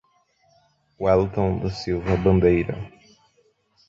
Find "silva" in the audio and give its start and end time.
1.69-2.15